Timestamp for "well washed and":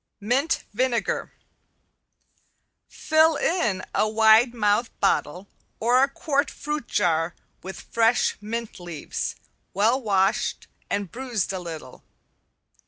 9.75-11.11